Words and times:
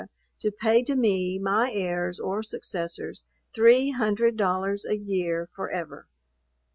to 0.39 0.49
pay 0.51 0.81
to 0.81 0.95
me, 0.95 1.37
my 1.37 1.71
heirs 1.71 2.19
or 2.19 2.41
successors, 2.41 3.23
three 3.53 3.91
hundred 3.91 4.35
dollars 4.35 4.83
a 4.83 4.97
year 4.97 5.47
forever. 5.55 6.07